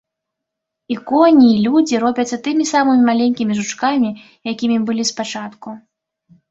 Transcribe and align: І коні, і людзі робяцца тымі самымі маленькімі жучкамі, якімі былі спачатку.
І 0.95 0.97
коні, 1.11 1.47
і 1.51 1.59
людзі 1.67 2.01
робяцца 2.05 2.41
тымі 2.49 2.67
самымі 2.73 3.03
маленькімі 3.11 3.53
жучкамі, 3.61 4.09
якімі 4.55 4.77
былі 4.91 5.03
спачатку. 5.13 5.81